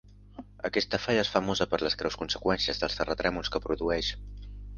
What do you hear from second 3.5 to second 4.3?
que produeix.